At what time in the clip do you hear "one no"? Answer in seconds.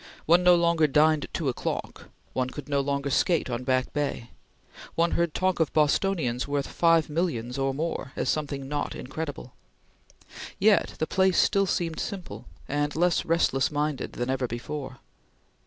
0.25-0.55